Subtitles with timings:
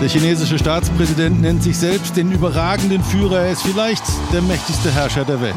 [0.00, 3.40] Der chinesische Staatspräsident nennt sich selbst den überragenden Führer.
[3.40, 5.54] Er ist vielleicht der mächtigste Herrscher der Welt.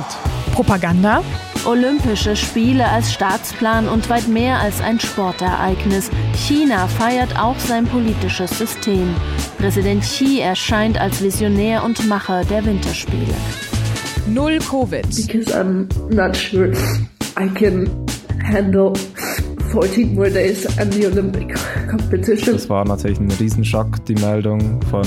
[0.54, 1.22] Propaganda?
[1.66, 6.10] Olympische Spiele als Staatsplan und weit mehr als ein Sportereignis.
[6.34, 9.14] China feiert auch sein politisches System.
[9.58, 13.36] Präsident Xi erscheint als Visionär und Macher der Winterspiele.
[14.28, 15.08] Null Covid.
[15.16, 16.72] Because I'm not sure
[17.38, 17.90] I can
[18.52, 18.94] handle
[19.72, 21.56] 14 more days and the Olympic
[21.90, 22.54] competition.
[22.54, 25.06] Das war natürlich ein Riesenschock, die Meldung von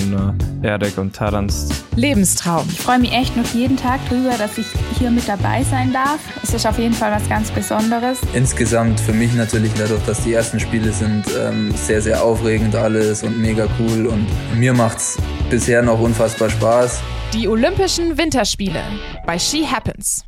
[0.63, 1.69] äh, Erdek und Terence.
[1.97, 2.67] Lebenstraum.
[2.71, 4.67] Ich freue mich echt noch jeden Tag drüber, dass ich
[4.99, 6.21] hier mit dabei sein darf.
[6.43, 8.19] Es ist auf jeden Fall was ganz Besonderes.
[8.35, 13.23] Insgesamt für mich natürlich dadurch, dass die ersten Spiele sind, ähm, sehr, sehr aufregend alles
[13.23, 14.07] und mega cool.
[14.07, 14.27] Und
[14.59, 17.01] mir macht es bisher noch unfassbar Spaß.
[17.33, 18.83] Die Olympischen Winterspiele
[19.27, 20.25] bei She Happens.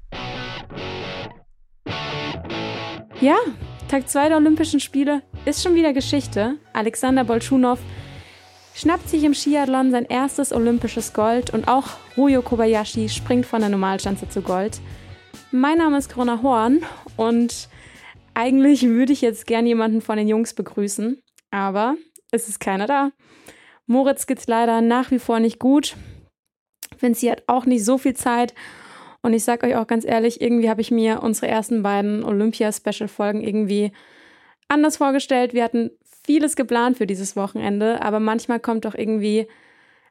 [3.20, 3.36] Ja,
[3.92, 6.56] Tag 2 der Olympischen Spiele ist schon wieder Geschichte.
[6.72, 7.78] Alexander Bolschunow
[8.74, 13.68] schnappt sich im Skiathlon sein erstes olympisches Gold und auch Ruyo Kobayashi springt von der
[13.68, 14.80] Normalschanze zu Gold.
[15.50, 16.86] Mein Name ist Corona Horn
[17.18, 17.68] und
[18.32, 21.96] eigentlich würde ich jetzt gern jemanden von den Jungs begrüßen, aber
[22.30, 23.10] es ist keiner da.
[23.84, 25.96] Moritz geht's leider nach wie vor nicht gut.
[26.98, 28.54] Vinci hat auch nicht so viel Zeit
[29.22, 33.40] und ich sag euch auch ganz ehrlich, irgendwie habe ich mir unsere ersten beiden Olympia-Special-Folgen
[33.40, 33.92] irgendwie
[34.68, 35.54] anders vorgestellt.
[35.54, 35.90] Wir hatten
[36.24, 39.46] vieles geplant für dieses Wochenende, aber manchmal kommt doch irgendwie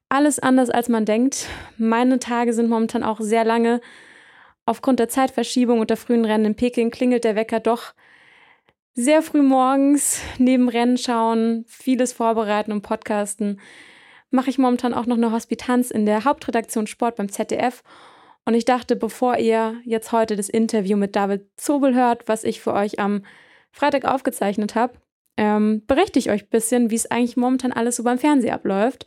[0.07, 1.47] alles anders, als man denkt.
[1.77, 3.81] Meine Tage sind momentan auch sehr lange.
[4.65, 7.93] Aufgrund der Zeitverschiebung und der frühen Rennen in Peking klingelt der Wecker doch
[8.93, 13.59] sehr früh morgens neben Rennen schauen, vieles vorbereiten und podcasten.
[14.29, 17.83] Mache ich momentan auch noch eine Hospitanz in der Hauptredaktion Sport beim ZDF
[18.45, 22.61] und ich dachte, bevor ihr jetzt heute das Interview mit David Zobel hört, was ich
[22.61, 23.23] für euch am
[23.71, 24.93] Freitag aufgezeichnet habe,
[25.37, 29.05] ähm, berichte ich euch ein bisschen, wie es eigentlich momentan alles so beim Fernsehen abläuft.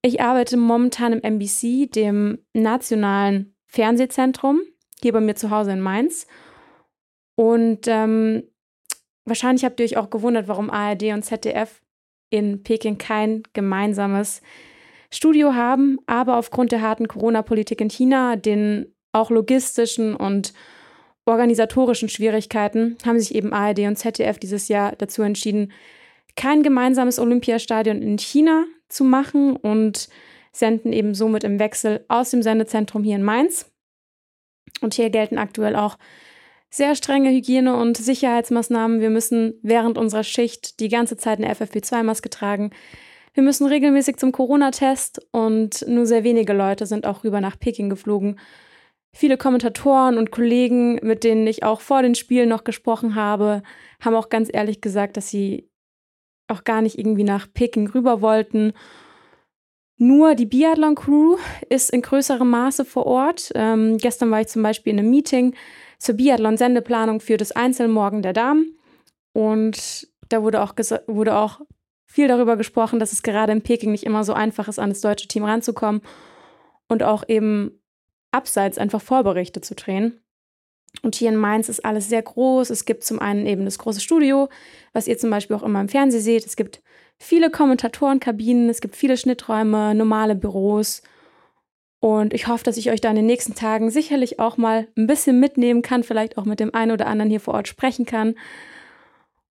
[0.00, 4.60] Ich arbeite momentan im MBC, dem nationalen Fernsehzentrum,
[5.00, 6.26] hier bei mir zu Hause in Mainz.
[7.36, 8.44] Und ähm,
[9.24, 11.80] wahrscheinlich habt ihr euch auch gewundert, warum ARD und ZDF
[12.30, 14.42] in Peking kein gemeinsames
[15.12, 20.54] Studio haben, aber aufgrund der harten Corona-Politik in China, den auch logistischen und
[21.26, 25.72] organisatorischen Schwierigkeiten, haben sich eben ARD und ZDF dieses Jahr dazu entschieden,
[26.34, 30.08] kein gemeinsames Olympiastadion in China zu machen und
[30.50, 33.70] senden eben somit im Wechsel aus dem Sendezentrum hier in Mainz.
[34.80, 35.98] Und hier gelten aktuell auch
[36.70, 39.00] sehr strenge Hygiene- und Sicherheitsmaßnahmen.
[39.00, 42.70] Wir müssen während unserer Schicht die ganze Zeit eine FFP2-Maske tragen.
[43.34, 47.88] Wir müssen regelmäßig zum Corona-Test und nur sehr wenige Leute sind auch rüber nach Peking
[47.88, 48.38] geflogen.
[49.14, 53.62] Viele Kommentatoren und Kollegen, mit denen ich auch vor den Spielen noch gesprochen habe,
[54.00, 55.68] haben auch ganz ehrlich gesagt, dass sie
[56.48, 58.72] auch gar nicht irgendwie nach Peking rüber wollten.
[59.96, 61.36] Nur die Biathlon-Crew
[61.68, 63.52] ist in größerem Maße vor Ort.
[63.54, 65.54] Ähm, gestern war ich zum Beispiel in einem Meeting
[65.98, 68.78] zur Biathlon-Sendeplanung für das Einzelmorgen der Damen.
[69.32, 70.74] Und da wurde auch,
[71.06, 71.60] wurde auch
[72.12, 75.00] viel darüber gesprochen, dass es gerade in Peking nicht immer so einfach ist, an das
[75.00, 76.02] deutsche Team ranzukommen
[76.88, 77.80] und auch eben
[78.30, 80.20] abseits einfach Vorberichte zu drehen.
[81.00, 82.68] Und hier in Mainz ist alles sehr groß.
[82.68, 84.50] Es gibt zum einen eben das große Studio,
[84.92, 86.44] was ihr zum Beispiel auch immer im Fernsehen seht.
[86.44, 86.82] Es gibt
[87.18, 91.02] viele Kommentatorenkabinen, es gibt viele Schnitträume, normale Büros.
[91.98, 95.06] Und ich hoffe, dass ich euch da in den nächsten Tagen sicherlich auch mal ein
[95.06, 98.34] bisschen mitnehmen kann, vielleicht auch mit dem einen oder anderen hier vor Ort sprechen kann.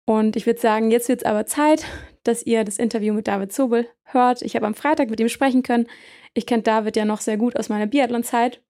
[0.04, 1.86] Und ich würde sagen, jetzt wird es aber Zeit,
[2.24, 4.42] dass ihr das Interview mit David Zobel hört.
[4.42, 5.86] Ich habe am Freitag mit ihm sprechen können.
[6.34, 8.62] Ich kenne David ja noch sehr gut aus meiner Biathlon-Zeit.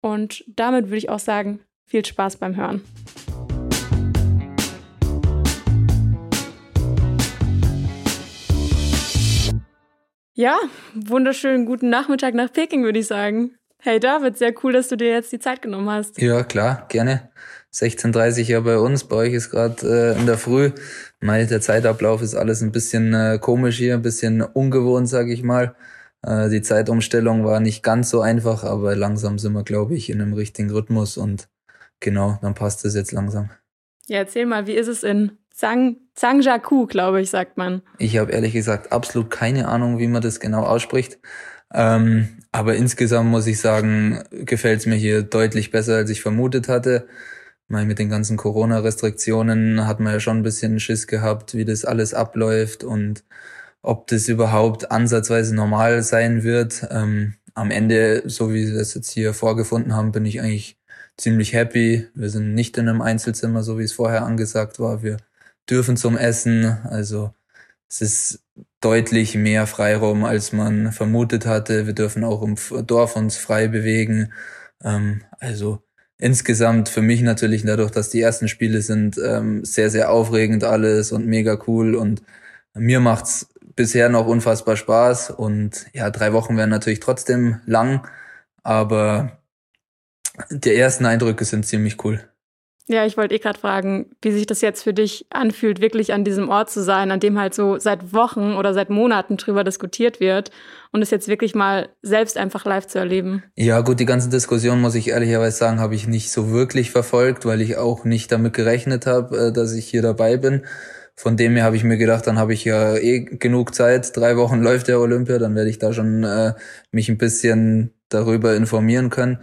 [0.00, 2.82] Und damit würde ich auch sagen, viel Spaß beim Hören.
[10.34, 10.58] Ja,
[10.94, 13.56] wunderschönen guten Nachmittag nach Peking, würde ich sagen.
[13.84, 16.16] Hey David, sehr cool, dass du dir jetzt die Zeit genommen hast.
[16.20, 17.32] Ja, klar, gerne.
[17.74, 20.70] 16.30 ja bei uns, bei euch ist gerade äh, in der Früh.
[21.20, 25.42] Mal der Zeitablauf ist alles ein bisschen äh, komisch hier, ein bisschen ungewohnt, sage ich
[25.42, 25.74] mal.
[26.22, 30.22] Äh, die Zeitumstellung war nicht ganz so einfach, aber langsam sind wir, glaube ich, in
[30.22, 31.48] einem richtigen Rhythmus und
[31.98, 33.50] genau, dann passt es jetzt langsam.
[34.06, 37.82] Ja, erzähl mal, wie ist es in Zhang, Zhangjiakou, glaube ich, sagt man.
[37.98, 41.18] Ich habe ehrlich gesagt absolut keine Ahnung, wie man das genau ausspricht.
[41.74, 46.68] Ähm, aber insgesamt muss ich sagen, gefällt es mir hier deutlich besser, als ich vermutet
[46.68, 47.08] hatte.
[47.68, 51.84] Mal mit den ganzen Corona-Restriktionen hat man ja schon ein bisschen Schiss gehabt, wie das
[51.86, 53.24] alles abläuft und
[53.82, 56.86] ob das überhaupt ansatzweise normal sein wird.
[56.90, 60.78] Ähm, am Ende, so wie wir das jetzt hier vorgefunden haben, bin ich eigentlich
[61.16, 62.08] ziemlich happy.
[62.14, 65.02] Wir sind nicht in einem Einzelzimmer, so wie es vorher angesagt war.
[65.02, 65.18] Wir
[65.68, 66.66] dürfen zum Essen.
[66.84, 67.34] Also
[67.88, 68.44] es ist
[68.80, 71.86] deutlich mehr Freiraum, als man vermutet hatte.
[71.86, 72.56] Wir dürfen auch im
[72.86, 74.32] Dorf uns frei bewegen.
[74.82, 75.82] Ähm, also
[76.18, 81.12] insgesamt für mich natürlich dadurch, dass die ersten Spiele sind, ähm, sehr, sehr aufregend alles
[81.12, 81.94] und mega cool.
[81.94, 82.22] Und
[82.74, 85.30] mir macht's bisher noch unfassbar Spaß.
[85.30, 88.06] Und ja, drei Wochen wären natürlich trotzdem lang,
[88.62, 89.38] aber
[90.50, 92.31] die ersten Eindrücke sind ziemlich cool.
[92.88, 96.24] Ja, ich wollte eh gerade fragen, wie sich das jetzt für dich anfühlt, wirklich an
[96.24, 100.18] diesem Ort zu sein, an dem halt so seit Wochen oder seit Monaten drüber diskutiert
[100.18, 100.50] wird
[100.90, 103.44] und es jetzt wirklich mal selbst einfach live zu erleben.
[103.56, 107.46] Ja, gut, die ganze Diskussion, muss ich ehrlicherweise sagen, habe ich nicht so wirklich verfolgt,
[107.46, 110.62] weil ich auch nicht damit gerechnet habe, äh, dass ich hier dabei bin.
[111.14, 114.16] Von dem her habe ich mir gedacht, dann habe ich ja eh genug Zeit.
[114.16, 116.54] Drei Wochen läuft der Olympia, dann werde ich da schon äh,
[116.90, 119.38] mich ein bisschen darüber informieren können.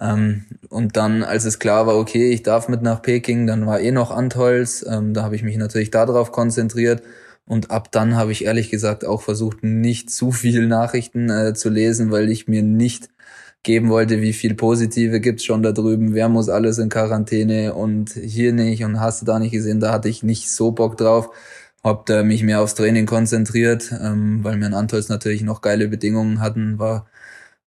[0.00, 3.80] Ähm, und dann, als es klar war, okay, ich darf mit nach Peking, dann war
[3.80, 4.84] eh noch Antholz.
[4.88, 7.02] Ähm, da habe ich mich natürlich darauf konzentriert.
[7.46, 11.68] Und ab dann habe ich ehrlich gesagt auch versucht, nicht zu viel Nachrichten äh, zu
[11.70, 13.08] lesen, weil ich mir nicht
[13.62, 18.10] geben wollte, wie viel Positive gibt's schon da drüben, wer muss alles in Quarantäne und
[18.10, 21.30] hier nicht und hast du da nicht gesehen, da hatte ich nicht so Bock drauf.
[21.84, 25.88] Hab da mich mehr aufs Training konzentriert, ähm, weil wir in Antolz natürlich noch geile
[25.88, 27.06] Bedingungen hatten, war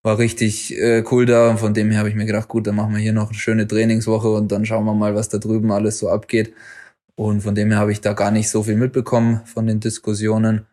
[0.05, 2.75] war richtig äh, cool da und von dem her habe ich mir gedacht, gut, dann
[2.75, 5.71] machen wir hier noch eine schöne Trainingswoche und dann schauen wir mal, was da drüben
[5.71, 6.53] alles so abgeht.
[7.15, 10.67] Und von dem her habe ich da gar nicht so viel mitbekommen von den Diskussionen.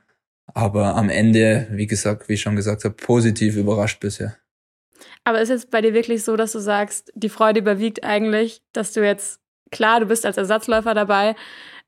[0.53, 4.37] Aber am Ende, wie gesagt, wie ich schon gesagt habe, positiv überrascht bisher.
[5.25, 8.93] Aber ist es bei dir wirklich so, dass du sagst, die Freude überwiegt eigentlich, dass
[8.93, 9.41] du jetzt,
[9.71, 11.37] klar, du bist als Ersatzläufer dabei,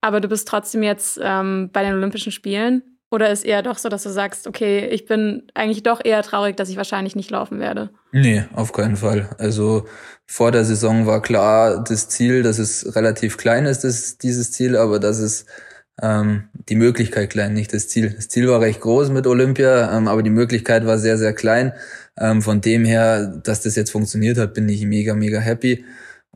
[0.01, 2.94] aber du bist trotzdem jetzt ähm, bei den Olympischen Spielen?
[3.11, 6.57] Oder ist eher doch so, dass du sagst, okay, ich bin eigentlich doch eher traurig,
[6.57, 7.91] dass ich wahrscheinlich nicht laufen werde?
[8.13, 9.29] Nee, auf keinen Fall.
[9.39, 9.87] Also
[10.27, 14.77] vor der Saison war klar das Ziel, dass es relativ klein ist, das, dieses Ziel,
[14.77, 15.47] aber dass es
[16.03, 18.11] ähm, die Möglichkeit klein, nicht das Ziel.
[18.11, 21.73] Das Ziel war recht groß mit Olympia, ähm, aber die Möglichkeit war sehr, sehr klein.
[22.19, 25.85] Ähm, von dem her, dass das jetzt funktioniert hat, bin ich mega, mega happy.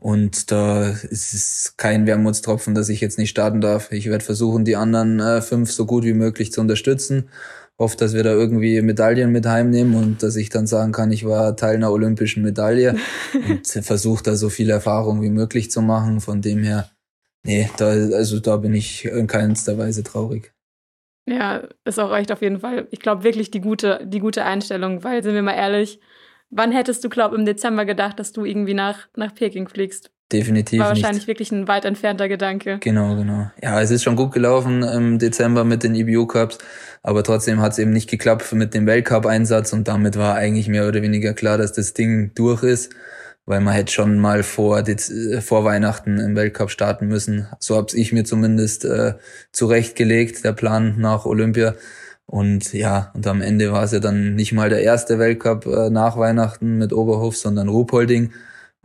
[0.01, 3.91] Und da ist es kein Wermutstropfen, dass ich jetzt nicht starten darf.
[3.91, 7.29] Ich werde versuchen, die anderen äh, fünf so gut wie möglich zu unterstützen.
[7.77, 11.25] Hoffe, dass wir da irgendwie Medaillen mit heimnehmen und dass ich dann sagen kann, ich
[11.25, 12.95] war Teil einer olympischen Medaille
[13.49, 16.21] und versuche da so viel Erfahrung wie möglich zu machen.
[16.21, 16.89] Von dem her,
[17.43, 20.53] nee, da, also da bin ich in keinster Weise traurig.
[21.27, 22.87] Ja, ist auch echt auf jeden Fall.
[22.91, 25.99] Ich glaube wirklich die gute, die gute Einstellung, weil sind wir mal ehrlich,
[26.49, 30.11] Wann hättest du, glaub, im Dezember gedacht, dass du irgendwie nach, nach Peking fliegst?
[30.31, 30.79] Definitiv.
[30.79, 31.27] War wahrscheinlich nicht.
[31.27, 32.77] wirklich ein weit entfernter Gedanke.
[32.81, 33.49] Genau, genau.
[33.61, 36.59] Ja, es ist schon gut gelaufen im Dezember mit den EBU Cups,
[37.01, 40.87] aber trotzdem hat es eben nicht geklappt mit dem Weltcup-Einsatz und damit war eigentlich mehr
[40.87, 42.93] oder weniger klar, dass das Ding durch ist,
[43.47, 44.83] weil man hätte schon mal vor,
[45.41, 47.47] vor Weihnachten im Weltcup starten müssen.
[47.59, 49.13] So hab's ich mir zumindest äh,
[49.51, 51.73] zurechtgelegt, der Plan nach Olympia.
[52.29, 55.89] Und ja, und am Ende war es ja dann nicht mal der erste Weltcup äh,
[55.89, 58.33] nach Weihnachten mit Oberhof, sondern Ruhpolding.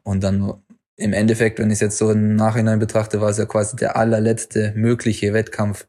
[0.02, 0.54] Und dann
[0.96, 3.98] im Endeffekt, wenn ich es jetzt so im Nachhinein betrachte, war es ja quasi der
[3.98, 5.86] allerletzte mögliche Wettkampf,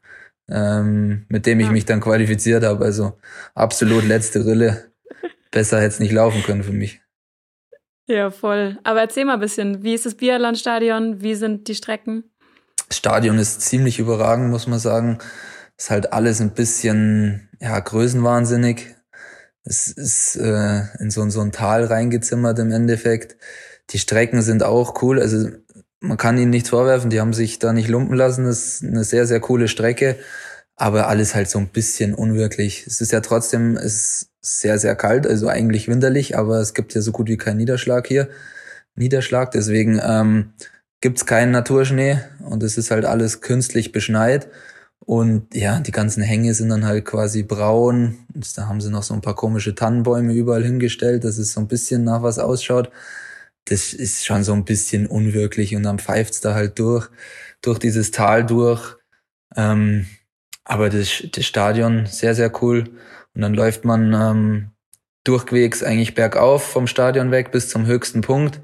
[0.50, 2.84] ähm, mit dem ich mich dann qualifiziert habe.
[2.84, 3.16] Also
[3.54, 4.92] absolut letzte Rille.
[5.50, 7.00] Besser hätte es nicht laufen können für mich.
[8.06, 8.78] Ja, voll.
[8.84, 11.22] Aber erzähl mal ein bisschen, wie ist das Biathlon-Stadion?
[11.22, 12.24] Wie sind die Strecken?
[12.88, 15.20] Das Stadion ist ziemlich überragend, muss man sagen.
[15.76, 18.94] Ist halt alles ein bisschen, ja, größenwahnsinnig.
[19.64, 23.36] Es ist äh, in so, so ein Tal reingezimmert im Endeffekt.
[23.90, 25.20] Die Strecken sind auch cool.
[25.20, 25.50] Also
[26.00, 27.10] man kann ihnen nichts vorwerfen.
[27.10, 28.44] Die haben sich da nicht lumpen lassen.
[28.44, 30.16] Das ist eine sehr, sehr coole Strecke.
[30.76, 32.86] Aber alles halt so ein bisschen unwirklich.
[32.86, 36.94] Es ist ja trotzdem, es ist sehr, sehr kalt, also eigentlich winterlich, aber es gibt
[36.94, 38.28] ja so gut wie keinen Niederschlag hier.
[38.94, 40.52] Niederschlag, deswegen ähm,
[41.00, 44.48] gibt keinen Naturschnee und es ist halt alles künstlich beschneit.
[45.00, 48.18] Und ja, die ganzen Hänge sind dann halt quasi braun.
[48.34, 51.60] Und da haben sie noch so ein paar komische Tannenbäume überall hingestellt, dass es so
[51.60, 52.90] ein bisschen nach was ausschaut.
[53.66, 57.08] Das ist schon so ein bisschen unwirklich und dann pfeift's da halt durch,
[57.62, 58.96] durch dieses Tal durch.
[59.56, 60.06] Ähm,
[60.64, 62.84] aber das, das Stadion sehr, sehr cool.
[63.34, 64.70] Und dann läuft man ähm,
[65.24, 68.60] durchwegs eigentlich bergauf vom Stadion weg bis zum höchsten Punkt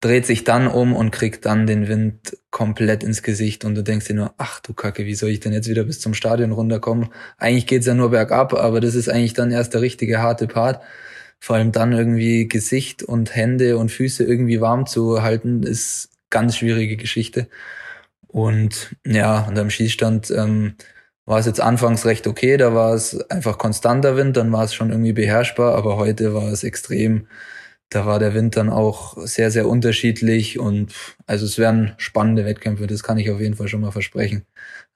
[0.00, 4.06] dreht sich dann um und kriegt dann den Wind komplett ins Gesicht und du denkst
[4.06, 7.10] dir nur, ach du Kacke, wie soll ich denn jetzt wieder bis zum Stadion runterkommen?
[7.36, 10.82] Eigentlich geht's ja nur bergab, aber das ist eigentlich dann erst der richtige harte Part.
[11.38, 16.56] Vor allem dann irgendwie Gesicht und Hände und Füße irgendwie warm zu halten, ist ganz
[16.56, 17.48] schwierige Geschichte.
[18.26, 20.76] Und ja, und am Schießstand ähm,
[21.26, 24.74] war es jetzt anfangs recht okay, da war es einfach konstanter Wind, dann war es
[24.74, 27.26] schon irgendwie beherrschbar, aber heute war es extrem
[27.90, 30.92] da war der Wind dann auch sehr, sehr unterschiedlich und
[31.26, 34.46] also es werden spannende Wettkämpfe, das kann ich auf jeden Fall schon mal versprechen.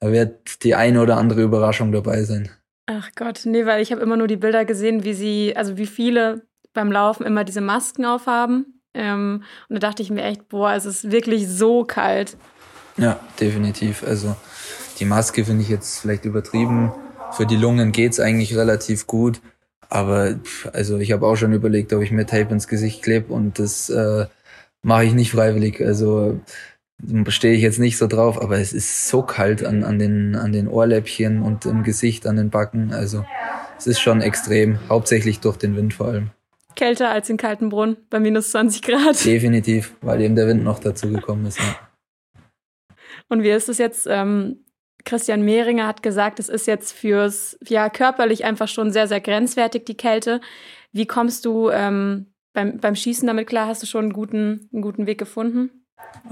[0.01, 2.49] Da wird die eine oder andere Überraschung dabei sein.
[2.87, 5.87] Ach Gott, nee, weil ich habe immer nur die Bilder gesehen, wie sie, also wie
[5.87, 8.81] viele beim Laufen immer diese Masken aufhaben.
[8.95, 12.37] Ähm, und da dachte ich mir echt, boah, es ist wirklich so kalt.
[12.97, 14.05] Ja, definitiv.
[14.07, 14.37] Also
[15.01, 16.93] die Maske finde ich jetzt vielleicht übertrieben.
[17.33, 19.41] Für die Lungen geht's eigentlich relativ gut.
[19.89, 20.39] Aber
[20.73, 23.91] also ich habe auch schon überlegt, ob ich mir Tape ins Gesicht klebe und das
[23.91, 24.27] äh,
[24.83, 25.81] mache ich nicht freiwillig.
[25.85, 26.41] Also
[27.29, 30.53] stehe ich jetzt nicht so drauf, aber es ist so kalt an, an, den, an
[30.53, 32.93] den Ohrläppchen und im Gesicht, an den Backen.
[32.93, 33.25] Also
[33.77, 36.31] es ist schon extrem, hauptsächlich durch den Wind vor allem.
[36.77, 39.25] Kälter als in Kaltenbrunn bei minus 20 Grad.
[39.25, 41.59] Definitiv, weil eben der Wind noch dazu gekommen ist.
[41.59, 41.77] Ja.
[43.29, 44.07] Und wie ist es jetzt?
[44.11, 44.64] Ähm,
[45.05, 49.85] Christian Mehringer hat gesagt, es ist jetzt fürs, ja, körperlich einfach schon sehr, sehr grenzwertig,
[49.85, 50.41] die Kälte.
[50.93, 53.67] Wie kommst du ähm, beim, beim Schießen damit klar?
[53.67, 55.71] Hast du schon einen guten, einen guten Weg gefunden?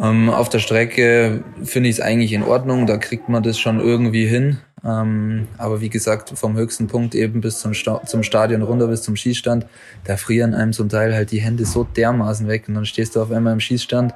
[0.00, 3.80] Ähm, auf der Strecke finde ich es eigentlich in Ordnung, da kriegt man das schon
[3.80, 4.58] irgendwie hin.
[4.84, 9.02] Ähm, aber wie gesagt, vom höchsten Punkt eben bis zum, Sta zum Stadion runter, bis
[9.02, 9.66] zum Schießstand,
[10.04, 13.22] da frieren einem zum Teil halt die Hände so dermaßen weg und dann stehst du
[13.22, 14.14] auf einmal im Schießstand,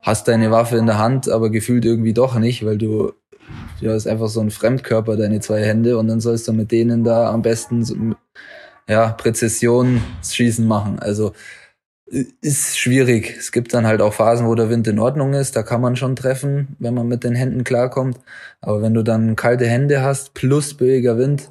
[0.00, 3.12] hast deine Waffe in der Hand, aber gefühlt irgendwie doch nicht, weil du,
[3.80, 7.04] ja, ist einfach so ein Fremdkörper, deine zwei Hände und dann sollst du mit denen
[7.04, 8.16] da am besten,
[8.88, 10.98] ja, Präzision schießen machen.
[10.98, 11.32] Also,
[12.40, 13.34] ist schwierig.
[13.36, 15.56] Es gibt dann halt auch Phasen, wo der Wind in Ordnung ist.
[15.56, 18.18] Da kann man schon treffen, wenn man mit den Händen klarkommt.
[18.60, 21.50] Aber wenn du dann kalte Hände hast plus böiger Wind,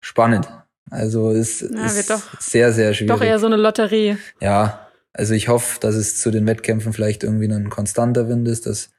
[0.00, 0.48] spannend.
[0.90, 3.10] Also ist, ja, ist sehr, sehr schwierig.
[3.10, 4.16] Doch eher so eine Lotterie.
[4.40, 8.66] Ja, also ich hoffe, dass es zu den Wettkämpfen vielleicht irgendwie ein konstanter Wind ist,
[8.66, 8.90] dass,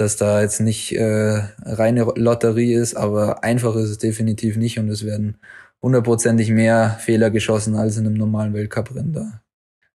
[0.00, 4.88] dass da jetzt nicht äh, reine Lotterie ist, aber einfach ist es definitiv nicht und
[4.88, 5.38] es werden
[5.82, 9.12] hundertprozentig mehr Fehler geschossen als in einem normalen Weltcuprennen.
[9.12, 9.42] Da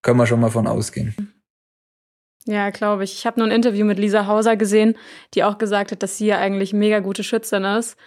[0.01, 1.33] können wir schon mal von ausgehen.
[2.45, 3.13] Ja, glaube ich.
[3.13, 4.95] Ich habe nur ein Interview mit Lisa Hauser gesehen,
[5.33, 7.97] die auch gesagt hat, dass sie ja eigentlich mega gute Schützin ist.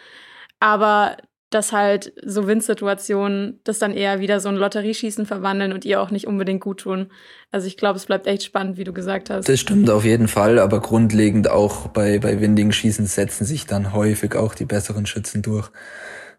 [0.61, 1.17] Aber
[1.51, 6.11] dass halt so Windsituationen das dann eher wieder so ein Lotterieschießen verwandeln und ihr auch
[6.11, 7.13] nicht unbedingt gut tun.
[7.53, 9.49] Also ich glaube, es bleibt echt spannend, wie du gesagt hast.
[9.49, 13.93] Das stimmt auf jeden Fall, aber grundlegend auch bei, bei windigen Schießen setzen sich dann
[13.93, 15.71] häufig auch die besseren Schützen durch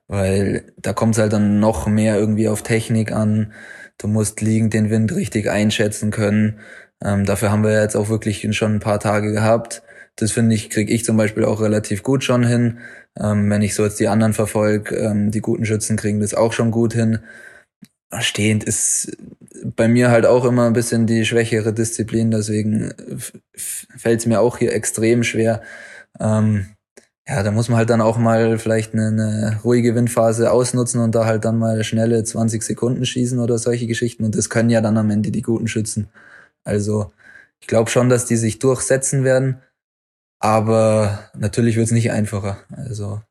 [0.08, 3.54] weil da kommt es halt dann noch mehr irgendwie auf Technik an.
[3.98, 6.60] Du musst liegend den Wind richtig einschätzen können.
[7.04, 9.84] Ähm, dafür haben wir jetzt auch wirklich schon ein paar Tage gehabt.
[10.18, 12.80] Das finde ich, kriege ich zum Beispiel auch relativ gut schon hin.
[13.20, 16.54] Ähm, wenn ich so jetzt die anderen verfolge, ähm, die guten Schützen kriegen das auch
[16.54, 17.20] schon gut hin.
[18.20, 19.18] Stehend ist
[19.64, 22.94] bei mir halt auch immer ein bisschen die schwächere Disziplin, deswegen
[23.56, 25.62] fällt es mir auch hier extrem schwer.
[26.20, 26.68] Ähm,
[27.28, 31.14] ja, da muss man halt dann auch mal vielleicht eine, eine ruhige Windphase ausnutzen und
[31.14, 34.24] da halt dann mal schnelle 20 Sekunden schießen oder solche Geschichten.
[34.24, 36.08] Und das können ja dann am Ende die guten Schützen.
[36.64, 37.12] Also
[37.60, 39.62] ich glaube schon, dass die sich durchsetzen werden.
[40.39, 42.58] Aber natürlich wird es nicht einfacher.
[42.72, 43.22] Also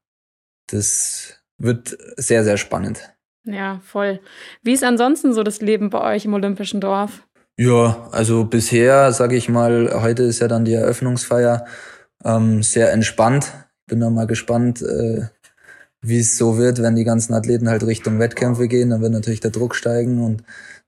[0.69, 3.13] das wird sehr, sehr spannend.
[3.45, 4.21] Ja, voll.
[4.63, 7.27] Wie ist ansonsten so das Leben bei euch im Olympischen Dorf?
[7.57, 11.65] Ja, also bisher, sage ich mal, heute ist ja dann die Eröffnungsfeier,
[12.25, 13.53] ähm, sehr entspannt
[13.87, 15.23] bin da mal gespannt, äh,
[16.03, 18.91] wie es so wird, wenn die ganzen Athleten halt Richtung Wettkämpfe gehen.
[18.91, 20.43] Dann wird natürlich der Druck steigen und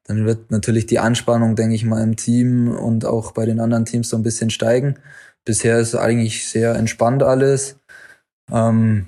[0.04, 3.84] dann wird natürlich die Anspannung, denke ich mal, im Team und auch bei den anderen
[3.84, 4.98] Teams so ein bisschen steigen.
[5.48, 7.76] Bisher ist eigentlich sehr entspannt alles.
[8.52, 9.06] Ähm,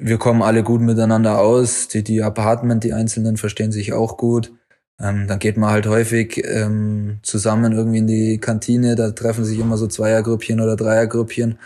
[0.00, 1.86] wir kommen alle gut miteinander aus.
[1.86, 4.52] Die, die Apartment, die Einzelnen verstehen sich auch gut.
[4.98, 8.96] Ähm, dann geht man halt häufig ähm, zusammen irgendwie in die Kantine.
[8.96, 11.56] Da treffen sich immer so Zweiergrüppchen oder Dreiergrüppchen.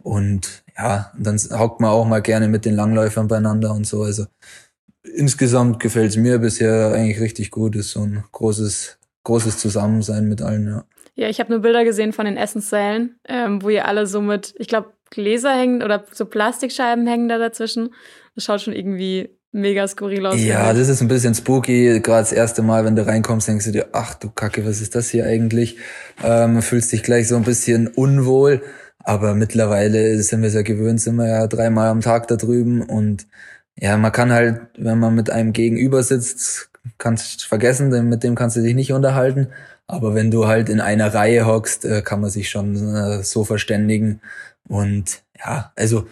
[0.00, 4.04] Und ja, dann hockt man auch mal gerne mit den Langläufern beieinander und so.
[4.04, 4.26] Also
[5.02, 7.74] insgesamt gefällt es mir bisher eigentlich richtig gut.
[7.74, 10.84] Ist so ein großes, großes Zusammensein mit allen, ja.
[11.20, 14.54] Ja, ich habe nur Bilder gesehen von den Essenssälen, ähm, wo ihr alle so mit,
[14.58, 17.90] ich glaube, Gläser hängen oder so Plastikscheiben hängen da dazwischen.
[18.34, 20.40] Das schaut schon irgendwie mega skurril aus.
[20.40, 22.00] Ja, das ist ein bisschen spooky.
[22.00, 24.94] Gerade das erste Mal, wenn du reinkommst, denkst du dir, ach du Kacke, was ist
[24.94, 25.76] das hier eigentlich?
[26.24, 28.62] Ähm, fühlst dich gleich so ein bisschen unwohl.
[29.00, 32.80] Aber mittlerweile sind wir es ja gewöhnt, sind wir ja dreimal am Tag da drüben
[32.80, 33.26] und
[33.78, 38.34] ja, man kann halt, wenn man mit einem gegenüber sitzt, kannst vergessen, denn mit dem
[38.34, 39.48] kannst du dich nicht unterhalten.
[39.90, 43.44] Aber wenn du halt in einer Reihe hockst, äh, kann man sich schon äh, so
[43.44, 44.20] verständigen.
[44.68, 46.06] Und ja, also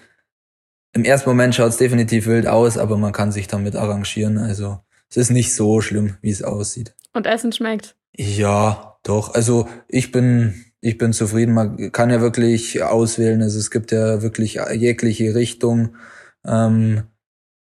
[0.92, 4.38] im ersten Moment schaut es definitiv wild aus, aber man kann sich damit arrangieren.
[4.38, 6.94] Also es ist nicht so schlimm, wie es aussieht.
[7.12, 7.94] Und Essen schmeckt?
[8.16, 9.34] Ja, doch.
[9.34, 11.54] Also ich bin ich bin zufrieden.
[11.54, 13.42] Man kann ja wirklich auswählen.
[13.42, 15.96] Also es gibt ja wirklich jegliche Richtung.
[16.44, 17.02] Ähm,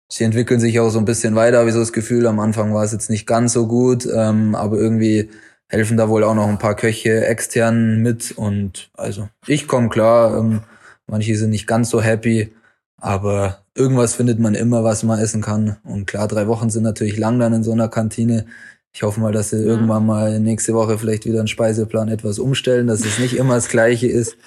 [0.09, 2.27] sie entwickeln sich auch so ein bisschen weiter, habe ich so das Gefühl.
[2.27, 5.29] Am Anfang war es jetzt nicht ganz so gut, ähm, aber irgendwie
[5.69, 8.31] helfen da wohl auch noch ein paar Köche extern mit.
[8.31, 10.37] Und also ich komme klar.
[10.37, 10.61] Ähm,
[11.07, 12.53] manche sind nicht ganz so happy.
[12.99, 15.77] Aber irgendwas findet man immer, was man essen kann.
[15.83, 18.47] Und klar, drei Wochen sind natürlich lang dann in so einer Kantine.
[18.93, 19.65] Ich hoffe mal, dass sie ja.
[19.65, 23.69] irgendwann mal nächste Woche vielleicht wieder einen Speiseplan etwas umstellen, dass es nicht immer das
[23.69, 24.37] Gleiche ist.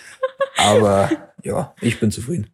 [0.57, 1.11] Aber
[1.45, 2.49] ja, ich bin zufrieden.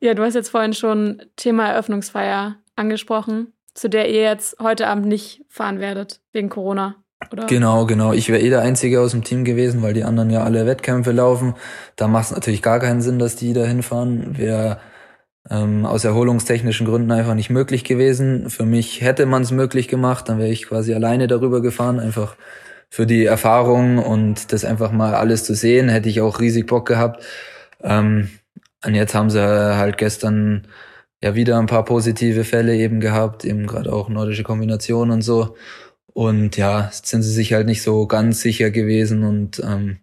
[0.00, 5.06] Ja, du hast jetzt vorhin schon Thema Eröffnungsfeier angesprochen, zu der ihr jetzt heute Abend
[5.06, 6.96] nicht fahren werdet, wegen Corona.
[7.32, 7.46] Oder?
[7.46, 8.12] Genau, genau.
[8.12, 11.12] Ich wäre eh der Einzige aus dem Team gewesen, weil die anderen ja alle Wettkämpfe
[11.12, 11.54] laufen.
[11.96, 14.36] Da macht es natürlich gar keinen Sinn, dass die da hinfahren.
[14.38, 14.78] Wäre
[15.50, 18.50] ähm, aus erholungstechnischen Gründen einfach nicht möglich gewesen.
[18.50, 22.36] Für mich hätte man es möglich gemacht, dann wäre ich quasi alleine darüber gefahren, einfach
[22.90, 26.86] für die Erfahrung und das einfach mal alles zu sehen, hätte ich auch riesig Bock
[26.86, 27.24] gehabt.
[27.82, 28.30] Ähm,
[28.84, 30.66] und jetzt haben sie halt gestern
[31.22, 35.56] ja wieder ein paar positive Fälle eben gehabt, eben gerade auch nordische Kombination und so.
[36.12, 39.98] Und ja, sind sie sich halt nicht so ganz sicher gewesen und ähm,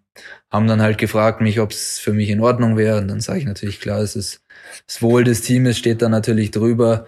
[0.50, 2.98] haben dann halt gefragt mich, ob es für mich in Ordnung wäre.
[2.98, 4.42] Und dann sage ich natürlich klar, es ist
[4.86, 7.06] das Wohl des Teams steht da natürlich drüber.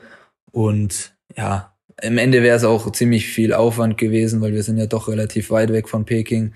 [0.53, 4.87] Und ja, im Ende wäre es auch ziemlich viel Aufwand gewesen, weil wir sind ja
[4.87, 6.55] doch relativ weit weg von Peking.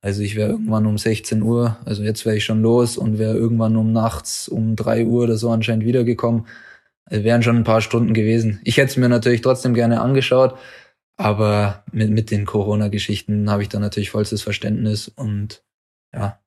[0.00, 3.34] Also ich wäre irgendwann um 16 Uhr, also jetzt wäre ich schon los und wäre
[3.34, 6.46] irgendwann um nachts um 3 Uhr oder so anscheinend wiedergekommen.
[7.08, 8.60] Also wären schon ein paar Stunden gewesen.
[8.64, 10.58] Ich hätte es mir natürlich trotzdem gerne angeschaut,
[11.16, 15.62] aber mit, mit den Corona-Geschichten habe ich da natürlich vollstes Verständnis und
[16.14, 16.40] ja,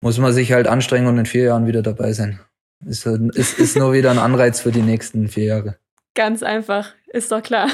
[0.00, 2.40] muss man sich halt anstrengen und in vier Jahren wieder dabei sein.
[2.84, 5.78] Ist, ist, ist nur wieder ein Anreiz für die nächsten vier Jahre.
[6.14, 7.68] Ganz einfach, ist doch klar.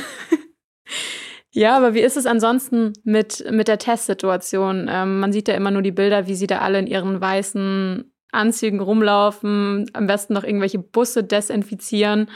[1.53, 4.89] ja, aber wie ist es ansonsten mit, mit der Testsituation?
[4.91, 8.13] Ähm, man sieht ja immer nur die Bilder, wie sie da alle in ihren weißen
[8.33, 12.29] Anzügen rumlaufen, am besten noch irgendwelche Busse desinfizieren.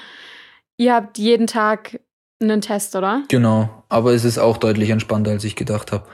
[0.76, 2.00] Ihr habt jeden Tag
[2.40, 3.22] einen Test, oder?
[3.28, 6.04] Genau, aber es ist auch deutlich entspannter, als ich gedacht habe.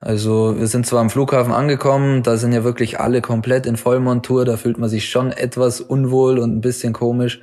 [0.00, 4.44] Also wir sind zwar am Flughafen angekommen, da sind ja wirklich alle komplett in Vollmontur,
[4.44, 7.40] da fühlt man sich schon etwas unwohl und ein bisschen komisch.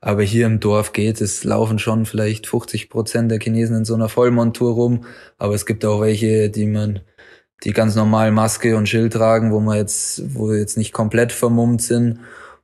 [0.00, 3.94] Aber hier im Dorf geht es, laufen schon vielleicht 50 Prozent der Chinesen in so
[3.94, 5.04] einer Vollmontur rum.
[5.38, 7.00] Aber es gibt auch welche, die man,
[7.64, 11.32] die ganz normal Maske und Schild tragen, wo man jetzt, wo wir jetzt nicht komplett
[11.32, 12.20] vermummt sind.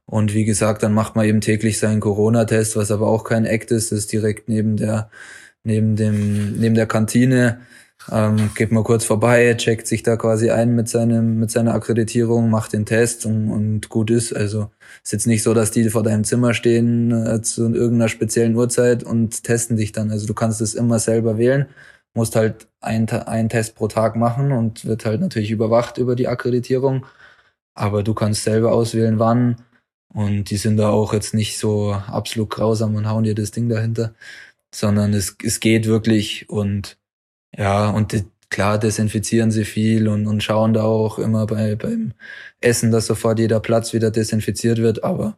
[0.06, 3.70] Und wie gesagt, dann macht man eben täglich seinen Corona-Test, was aber auch kein Act
[3.70, 5.10] ist, das ist direkt neben der,
[5.64, 7.60] neben dem, neben der Kantine.
[8.12, 12.50] Ähm, geht mal kurz vorbei, checkt sich da quasi ein mit seinem, mit seiner Akkreditierung,
[12.50, 14.34] macht den Test und, und gut ist.
[14.34, 14.70] Also
[15.02, 19.04] ist jetzt nicht so, dass die vor deinem Zimmer stehen äh, zu irgendeiner speziellen Uhrzeit
[19.04, 20.10] und testen dich dann.
[20.10, 21.66] Also du kannst es immer selber wählen,
[22.14, 26.28] musst halt einen, einen Test pro Tag machen und wird halt natürlich überwacht über die
[26.28, 27.06] Akkreditierung.
[27.74, 29.56] Aber du kannst selber auswählen, wann.
[30.12, 33.68] Und die sind da auch jetzt nicht so absolut grausam und hauen dir das Ding
[33.68, 34.14] dahinter,
[34.74, 36.98] sondern es, es geht wirklich und
[37.56, 42.14] ja, und die, klar desinfizieren sie viel und, und schauen da auch immer bei, beim
[42.60, 45.02] Essen, dass sofort jeder Platz wieder desinfiziert wird.
[45.02, 45.36] Aber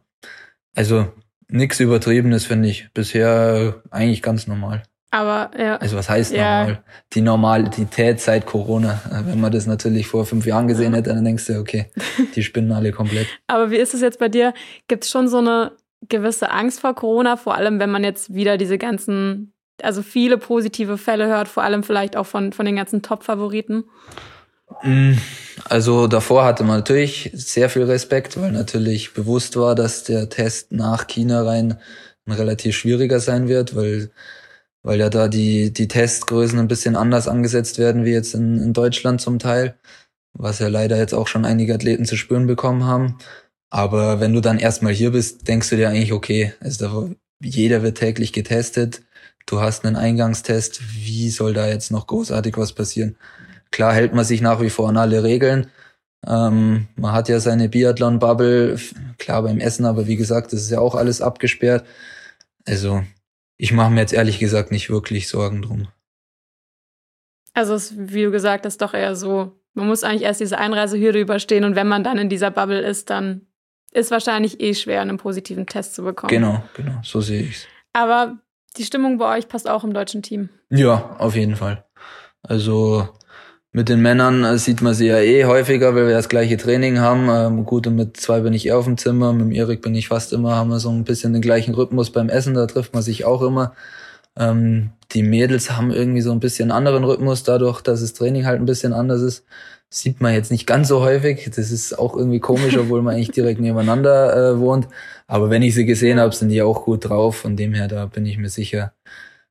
[0.75, 1.11] also
[1.47, 4.83] nichts Übertriebenes finde ich bisher eigentlich ganz normal.
[5.09, 5.77] Aber ja.
[5.77, 6.59] Also was heißt ja.
[6.59, 6.83] normal?
[7.13, 9.01] Die Normalität seit Corona.
[9.25, 11.91] Wenn man das natürlich vor fünf Jahren gesehen hätte, dann denkst du, okay,
[12.35, 13.27] die spinnen alle komplett.
[13.47, 14.53] Aber wie ist es jetzt bei dir?
[14.87, 15.71] Gibt es schon so eine
[16.09, 20.97] gewisse Angst vor Corona, vor allem wenn man jetzt wieder diese ganzen also viele positive
[20.97, 23.85] Fälle hört, vor allem vielleicht auch von, von den ganzen Top-Favoriten?
[24.83, 25.13] Mm,
[25.65, 30.71] also davor hatte man natürlich sehr viel Respekt, weil natürlich bewusst war, dass der Test
[30.71, 31.77] nach China rein
[32.25, 34.09] ein relativ schwieriger sein wird, weil,
[34.87, 38.73] weil ja da die, die Testgrößen ein bisschen anders angesetzt werden wie jetzt in, in
[38.73, 39.75] Deutschland zum Teil,
[40.33, 43.17] was ja leider jetzt auch schon einige Athleten zu spüren bekommen haben.
[43.69, 47.97] Aber wenn du dann erstmal hier bist, denkst du dir eigentlich, okay, also jeder wird
[47.97, 49.01] täglich getestet
[49.47, 53.17] du hast einen Eingangstest, wie soll da jetzt noch großartig was passieren?
[53.71, 55.67] Klar hält man sich nach wie vor an alle Regeln.
[56.25, 58.77] Ähm, man hat ja seine Biathlon-Bubble,
[59.17, 61.85] klar beim Essen, aber wie gesagt, das ist ja auch alles abgesperrt.
[62.65, 63.03] Also
[63.57, 65.87] ich mache mir jetzt ehrlich gesagt nicht wirklich Sorgen drum.
[67.53, 71.19] Also es, wie du gesagt hast, doch eher so, man muss eigentlich erst diese Einreisehürde
[71.19, 73.47] überstehen und wenn man dann in dieser Bubble ist, dann
[73.91, 76.29] ist wahrscheinlich eh schwer, einen positiven Test zu bekommen.
[76.29, 77.65] Genau, genau, so sehe ich's.
[77.93, 78.37] Aber
[78.77, 80.49] die Stimmung bei euch passt auch im deutschen Team.
[80.69, 81.83] Ja, auf jeden Fall.
[82.43, 83.09] Also
[83.77, 86.97] mit den Männern äh, sieht man sie ja eh häufiger, weil wir das gleiche Training
[86.97, 87.29] haben.
[87.29, 89.93] Ähm, gut, und mit zwei bin ich eher auf dem Zimmer, mit dem Erik bin
[89.93, 92.95] ich fast immer, haben wir so ein bisschen den gleichen Rhythmus beim Essen, da trifft
[92.95, 93.75] man sich auch immer.
[94.35, 98.59] Ähm, die Mädels haben irgendwie so ein bisschen anderen Rhythmus, dadurch, dass das Training halt
[98.59, 99.45] ein bisschen anders ist.
[99.91, 101.47] Sieht man jetzt nicht ganz so häufig.
[101.55, 104.87] Das ist auch irgendwie komisch, obwohl man eigentlich direkt nebeneinander äh, wohnt.
[105.27, 107.37] Aber wenn ich sie gesehen habe, sind die auch gut drauf.
[107.37, 108.93] Von dem her, da bin ich mir sicher,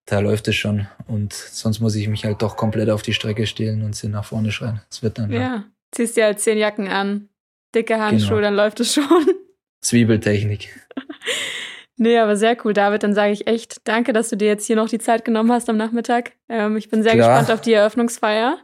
[0.06, 0.86] da läuft es schon.
[1.06, 4.24] Und sonst muss ich mich halt doch komplett auf die Strecke stehlen und sie nach
[4.24, 4.80] vorne schreien.
[4.90, 5.30] Es wird dann.
[5.30, 5.64] Ja, ja.
[5.92, 7.28] ziehst dir halt zehn Jacken an,
[7.74, 8.42] dicke Handschuhe, genau.
[8.42, 9.26] dann läuft es schon.
[9.82, 10.74] Zwiebeltechnik.
[11.98, 13.02] Nee, aber sehr cool, David.
[13.02, 15.70] Dann sage ich echt danke, dass du dir jetzt hier noch die Zeit genommen hast
[15.70, 16.32] am Nachmittag.
[16.48, 17.40] Ähm, ich bin sehr Klar.
[17.40, 18.58] gespannt auf die Eröffnungsfeier.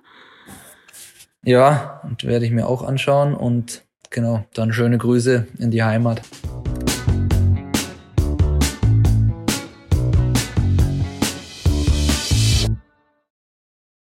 [1.42, 6.20] Ja, und werde ich mir auch anschauen und genau, dann schöne Grüße in die Heimat.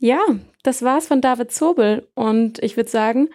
[0.05, 0.21] Ja,
[0.61, 3.29] das war's von David Zobel und ich würde sagen,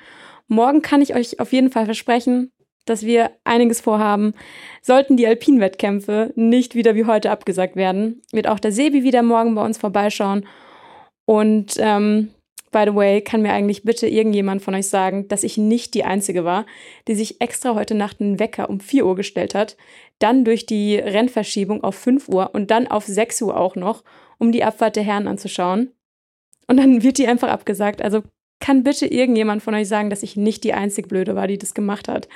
[0.46, 2.52] morgen kann ich euch auf jeden Fall versprechen,
[2.87, 4.35] dass wir einiges vorhaben.
[4.80, 9.56] Sollten die Alpin-Wettkämpfe nicht wieder wie heute abgesagt werden, wird auch der Sebi wieder morgen
[9.56, 10.46] bei uns vorbeischauen.
[11.24, 12.30] Und ähm,
[12.70, 16.04] by the way, kann mir eigentlich bitte irgendjemand von euch sagen, dass ich nicht die
[16.04, 16.66] Einzige war,
[17.09, 19.76] die sich extra heute Nacht einen Wecker um 4 Uhr gestellt hat,
[20.20, 24.04] dann durch die Rennverschiebung auf 5 Uhr und dann auf 6 Uhr auch noch,
[24.38, 25.90] um die Abfahrt der Herren anzuschauen.
[26.70, 28.00] Und dann wird die einfach abgesagt.
[28.00, 28.22] Also
[28.61, 31.74] kann bitte irgendjemand von euch sagen, dass ich nicht die einzig Blöde war, die das
[31.74, 32.28] gemacht hat.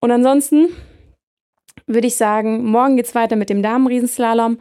[0.00, 0.68] Und ansonsten
[1.86, 4.58] würde ich sagen, morgen geht es weiter mit dem Damenriesenslalom.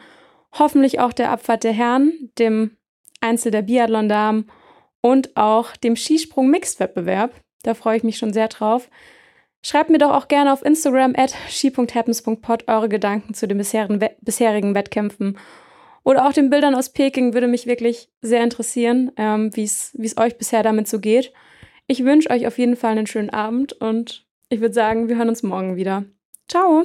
[0.58, 2.78] Hoffentlich auch der Abfahrt der Herren, dem
[3.20, 4.50] Einzel der Biathlon-Damen
[5.02, 7.34] und auch dem Skisprung-Mixed-Wettbewerb.
[7.64, 8.90] Da freue ich mich schon sehr drauf.
[9.66, 15.38] Schreibt mir doch auch gerne auf Instagram at ski.happens.pod eure Gedanken zu den bisherigen Wettkämpfen
[16.04, 20.38] oder auch den Bildern aus Peking würde mich wirklich sehr interessieren, ähm, wie es euch
[20.38, 21.34] bisher damit so geht.
[21.88, 25.30] Ich wünsche euch auf jeden Fall einen schönen Abend und ich würde sagen, wir hören
[25.30, 26.06] uns morgen wieder.
[26.48, 26.84] Ciao!